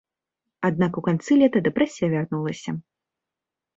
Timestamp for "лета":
1.43-1.57